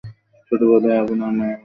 [0.47, 1.57] ছোটবেলায় আপনার মা মারা যান?